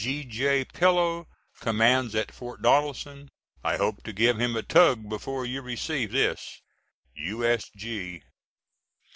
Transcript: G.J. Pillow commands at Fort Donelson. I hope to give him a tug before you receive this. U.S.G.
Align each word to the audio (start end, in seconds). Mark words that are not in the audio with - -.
G.J. 0.03 0.65
Pillow 0.65 1.27
commands 1.59 2.15
at 2.15 2.31
Fort 2.31 2.63
Donelson. 2.63 3.29
I 3.63 3.77
hope 3.77 4.01
to 4.05 4.11
give 4.11 4.39
him 4.39 4.55
a 4.55 4.63
tug 4.63 5.07
before 5.07 5.45
you 5.45 5.61
receive 5.61 6.11
this. 6.11 6.63
U.S.G. 7.13 8.23